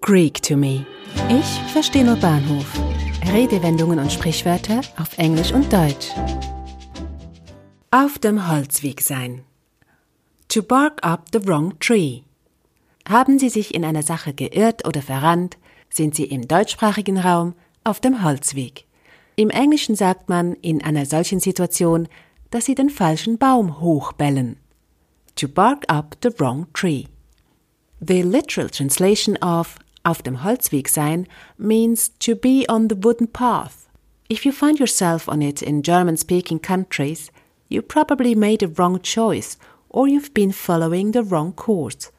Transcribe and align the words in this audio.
Greek 0.00 0.42
to 0.42 0.56
me. 0.56 0.84
Ich 1.28 1.72
verstehe 1.72 2.04
nur 2.04 2.16
Bahnhof. 2.16 2.66
Redewendungen 3.32 3.98
und 3.98 4.12
Sprichwörter 4.12 4.80
auf 4.98 5.16
Englisch 5.18 5.52
und 5.52 5.72
Deutsch. 5.72 6.10
Auf 7.90 8.18
dem 8.18 8.48
Holzweg 8.48 9.00
sein. 9.00 9.44
To 10.48 10.62
bark 10.62 11.04
up 11.04 11.28
the 11.32 11.46
wrong 11.46 11.78
tree. 11.78 12.22
Haben 13.08 13.38
Sie 13.38 13.48
sich 13.48 13.74
in 13.74 13.84
einer 13.84 14.02
Sache 14.02 14.34
geirrt 14.34 14.86
oder 14.86 15.02
verrannt, 15.02 15.56
sind 15.90 16.14
Sie 16.14 16.24
im 16.24 16.46
deutschsprachigen 16.48 17.18
Raum 17.18 17.54
auf 17.82 18.00
dem 18.00 18.22
Holzweg. 18.22 18.86
Im 19.36 19.50
Englischen 19.50 19.96
sagt 19.96 20.28
man 20.28 20.54
in 20.54 20.82
einer 20.82 21.06
solchen 21.06 21.40
Situation, 21.40 22.08
dass 22.50 22.66
Sie 22.66 22.74
den 22.74 22.90
falschen 22.90 23.38
Baum 23.38 23.80
hochbellen. 23.80 24.58
To 25.36 25.48
bark 25.48 25.84
up 25.88 26.16
the 26.22 26.30
wrong 26.38 26.66
tree. 26.72 27.06
The 28.00 28.22
literal 28.22 28.68
translation 28.68 29.36
of 29.38 29.76
auf 30.04 30.22
dem 30.22 30.44
Holzweg 30.44 30.88
sein 30.88 31.26
means 31.58 32.12
to 32.18 32.36
be 32.36 32.64
on 32.68 32.88
the 32.88 32.96
wooden 33.02 33.26
path. 33.26 33.88
If 34.28 34.44
you 34.44 34.52
find 34.52 34.78
yourself 34.78 35.28
on 35.28 35.42
it 35.42 35.62
in 35.62 35.82
German 35.82 36.16
speaking 36.16 36.60
countries, 36.60 37.30
you 37.68 37.82
probably 37.82 38.34
made 38.34 38.62
a 38.62 38.70
wrong 38.78 39.00
choice 39.02 39.58
or 39.88 40.06
you've 40.06 40.32
been 40.34 40.52
following 40.52 41.12
the 41.12 41.22
wrong 41.22 41.52
course. 41.52 42.10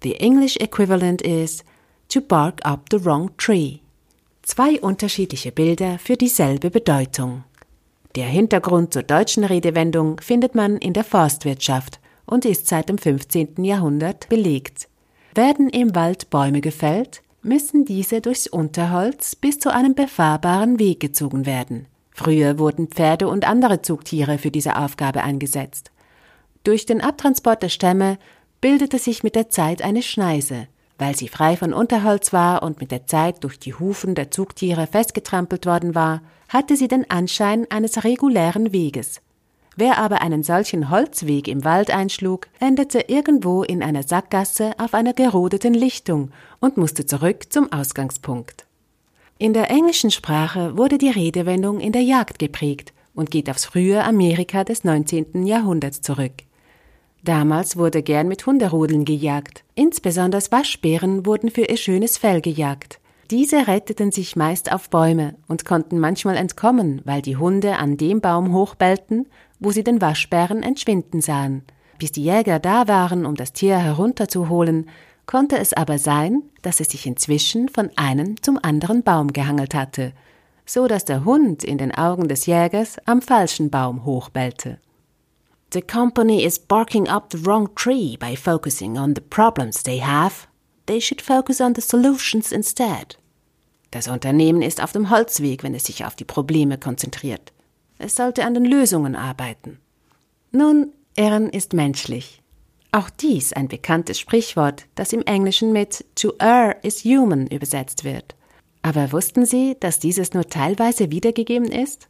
The 0.00 0.16
English 0.20 0.56
equivalent 0.60 1.22
is 1.22 1.64
to 2.08 2.20
bark 2.20 2.60
up 2.64 2.90
the 2.90 2.98
wrong 2.98 3.30
tree. 3.36 3.80
Zwei 4.42 4.78
unterschiedliche 4.80 5.52
Bilder 5.52 5.98
für 5.98 6.16
dieselbe 6.16 6.70
Bedeutung. 6.70 7.44
Der 8.14 8.26
Hintergrund 8.26 8.92
zur 8.92 9.02
deutschen 9.02 9.44
Redewendung 9.44 10.20
findet 10.20 10.54
man 10.54 10.76
in 10.76 10.92
der 10.92 11.04
Forstwirtschaft 11.04 11.98
und 12.26 12.44
ist 12.44 12.68
seit 12.68 12.88
dem 12.88 12.98
15. 12.98 13.64
Jahrhundert 13.64 14.28
belegt. 14.28 14.88
Werden 15.36 15.68
im 15.68 15.96
Wald 15.96 16.30
Bäume 16.30 16.60
gefällt, 16.60 17.22
müssen 17.42 17.84
diese 17.84 18.20
durchs 18.20 18.46
Unterholz 18.46 19.34
bis 19.34 19.58
zu 19.58 19.72
einem 19.72 19.96
befahrbaren 19.96 20.78
Weg 20.78 21.00
gezogen 21.00 21.44
werden. 21.44 21.86
Früher 22.12 22.60
wurden 22.60 22.86
Pferde 22.86 23.26
und 23.26 23.44
andere 23.44 23.82
Zugtiere 23.82 24.38
für 24.38 24.52
diese 24.52 24.76
Aufgabe 24.76 25.24
eingesetzt. 25.24 25.90
Durch 26.62 26.86
den 26.86 27.00
Abtransport 27.00 27.64
der 27.64 27.68
Stämme 27.68 28.16
bildete 28.60 29.00
sich 29.00 29.24
mit 29.24 29.34
der 29.34 29.50
Zeit 29.50 29.82
eine 29.82 30.02
Schneise. 30.02 30.68
Weil 30.98 31.16
sie 31.16 31.26
frei 31.26 31.56
von 31.56 31.74
Unterholz 31.74 32.32
war 32.32 32.62
und 32.62 32.80
mit 32.80 32.92
der 32.92 33.08
Zeit 33.08 33.42
durch 33.42 33.58
die 33.58 33.74
Hufen 33.74 34.14
der 34.14 34.30
Zugtiere 34.30 34.86
festgetrampelt 34.86 35.66
worden 35.66 35.96
war, 35.96 36.22
hatte 36.48 36.76
sie 36.76 36.86
den 36.86 37.10
Anschein 37.10 37.66
eines 37.70 38.04
regulären 38.04 38.72
Weges. 38.72 39.20
Wer 39.76 39.98
aber 39.98 40.22
einen 40.22 40.42
solchen 40.42 40.90
Holzweg 40.90 41.48
im 41.48 41.64
Wald 41.64 41.90
einschlug, 41.90 42.46
endete 42.60 43.00
irgendwo 43.08 43.62
in 43.64 43.82
einer 43.82 44.04
Sackgasse 44.04 44.72
auf 44.78 44.94
einer 44.94 45.12
gerodeten 45.12 45.74
Lichtung 45.74 46.30
und 46.60 46.76
musste 46.76 47.06
zurück 47.06 47.52
zum 47.52 47.72
Ausgangspunkt. 47.72 48.66
In 49.38 49.52
der 49.52 49.70
englischen 49.70 50.12
Sprache 50.12 50.76
wurde 50.76 50.96
die 50.96 51.10
Redewendung 51.10 51.80
in 51.80 51.90
der 51.90 52.02
Jagd 52.02 52.38
geprägt 52.38 52.92
und 53.14 53.32
geht 53.32 53.50
aufs 53.50 53.64
frühe 53.64 54.04
Amerika 54.04 54.62
des 54.62 54.84
19. 54.84 55.44
Jahrhunderts 55.44 56.02
zurück. 56.02 56.32
Damals 57.24 57.76
wurde 57.76 58.02
gern 58.02 58.28
mit 58.28 58.46
Hunderudeln 58.46 59.04
gejagt. 59.04 59.64
Insbesondere 59.74 60.42
Waschbären 60.50 61.26
wurden 61.26 61.50
für 61.50 61.62
ihr 61.62 61.78
schönes 61.78 62.18
Fell 62.18 62.40
gejagt. 62.42 63.00
Diese 63.30 63.66
retteten 63.66 64.12
sich 64.12 64.36
meist 64.36 64.70
auf 64.70 64.90
Bäume 64.90 65.34
und 65.48 65.64
konnten 65.64 65.98
manchmal 65.98 66.36
entkommen, 66.36 67.00
weil 67.04 67.22
die 67.22 67.38
Hunde 67.38 67.78
an 67.78 67.96
dem 67.96 68.20
Baum 68.20 68.52
hochbellten, 68.52 69.26
wo 69.64 69.72
sie 69.72 69.82
den 69.82 70.00
Waschbären 70.00 70.62
entschwinden 70.62 71.20
sahen. 71.20 71.62
Bis 71.98 72.12
die 72.12 72.24
Jäger 72.24 72.58
da 72.58 72.86
waren, 72.86 73.24
um 73.24 73.34
das 73.34 73.52
Tier 73.52 73.78
herunterzuholen, 73.78 74.90
konnte 75.26 75.58
es 75.58 75.72
aber 75.72 75.98
sein, 75.98 76.42
dass 76.62 76.80
es 76.80 76.88
sich 76.90 77.06
inzwischen 77.06 77.68
von 77.68 77.90
einem 77.96 78.40
zum 78.42 78.58
anderen 78.62 79.02
Baum 79.02 79.32
gehangelt 79.32 79.74
hatte, 79.74 80.12
so 80.66 80.86
dass 80.86 81.04
der 81.04 81.24
Hund 81.24 81.64
in 81.64 81.78
den 81.78 81.94
Augen 81.94 82.28
des 82.28 82.46
Jägers 82.46 82.96
am 83.06 83.22
falschen 83.22 83.70
Baum 83.70 84.04
hochbellte. 84.04 84.78
The 85.72 85.82
company 85.82 86.44
is 86.44 86.58
barking 86.58 87.08
up 87.08 87.32
the 87.32 87.44
wrong 87.44 87.74
tree 87.74 88.16
by 88.16 88.36
focusing 88.36 88.98
on 88.98 89.14
the 89.14 89.20
problems 89.20 89.82
they 89.82 90.00
have. 90.00 90.46
They 90.86 91.00
should 91.00 91.22
focus 91.22 91.60
on 91.60 91.74
the 91.74 91.80
solutions 91.80 92.52
instead. 92.52 93.18
Das 93.90 94.08
Unternehmen 94.08 94.62
ist 94.62 94.82
auf 94.82 94.92
dem 94.92 95.10
Holzweg, 95.10 95.62
wenn 95.62 95.74
es 95.74 95.84
sich 95.84 96.04
auf 96.04 96.14
die 96.14 96.24
Probleme 96.24 96.78
konzentriert. 96.78 97.52
Es 97.98 98.16
sollte 98.16 98.44
an 98.44 98.54
den 98.54 98.64
Lösungen 98.64 99.16
arbeiten. 99.16 99.78
Nun, 100.50 100.92
Irren 101.16 101.48
ist 101.48 101.72
menschlich. 101.72 102.42
Auch 102.92 103.10
dies 103.10 103.52
ein 103.52 103.66
bekanntes 103.66 104.20
Sprichwort, 104.20 104.86
das 104.94 105.12
im 105.12 105.22
Englischen 105.22 105.72
mit 105.72 106.04
to 106.14 106.32
err 106.38 106.76
is 106.84 107.04
human 107.04 107.48
übersetzt 107.48 108.04
wird. 108.04 108.36
Aber 108.82 109.10
wussten 109.10 109.46
Sie, 109.46 109.76
dass 109.80 109.98
dieses 109.98 110.32
nur 110.32 110.48
teilweise 110.48 111.10
wiedergegeben 111.10 111.72
ist? 111.72 112.08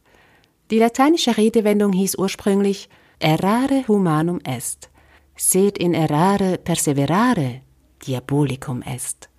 Die 0.69 0.77
lateinische 0.77 1.37
Redewendung 1.37 1.93
hieß 1.93 2.17
ursprünglich 2.17 2.89
errare 3.19 3.87
humanum 3.87 4.39
est, 4.43 4.89
sed 5.35 5.77
in 5.77 5.93
errare 5.93 6.57
perseverare 6.57 7.61
diabolicum 8.05 8.83
est. 8.83 9.29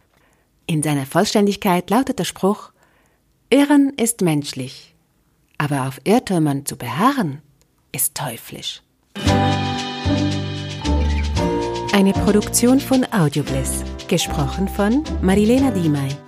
In 0.67 0.83
seiner 0.83 1.07
Vollständigkeit 1.07 1.91
lautet 1.91 2.19
der 2.19 2.25
Spruch 2.25 2.73
Irren 3.51 3.93
ist 3.97 4.23
menschlich, 4.23 4.96
aber 5.59 5.87
auf 5.87 6.01
Irrtümern 6.05 6.67
zu 6.67 6.77
beharren, 6.77 7.43
ist 7.93 8.15
teuflisch. 8.15 8.83
Eine 11.93 12.13
Produktion 12.13 12.79
von 12.79 13.07
Audiobliss, 13.13 13.83
gesprochen 14.07 14.69
von 14.69 15.03
Marilena 15.23 15.71
Diemey. 15.71 16.26